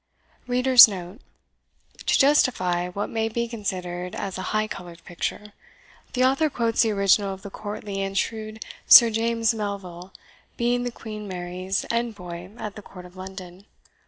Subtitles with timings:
[0.47, 1.19] [To
[2.05, 5.53] justify what may be considered as a high coloured picture,
[6.13, 10.11] the author quotes the original of the courtly and shrewd Sir James Melville,
[10.57, 13.65] being then Queen Mary's envoy at the court of London.